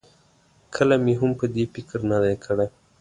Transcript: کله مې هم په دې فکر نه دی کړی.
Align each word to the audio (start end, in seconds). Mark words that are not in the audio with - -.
کله 0.75 0.95
مې 1.03 1.13
هم 1.19 1.31
په 1.39 1.45
دې 1.55 1.63
فکر 1.73 1.99
نه 2.11 2.17
دی 2.23 2.35
کړی. 2.45 2.67